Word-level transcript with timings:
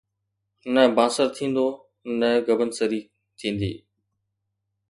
نه 0.73 0.83
بانسر 0.95 1.27
ٿيندو، 1.35 1.67
نه 2.19 2.29
گبنسري 2.47 3.01
ٿيندي 3.39 3.73